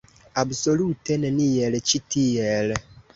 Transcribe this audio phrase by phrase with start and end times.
[0.43, 2.75] Absolute neniel ĉi tiel.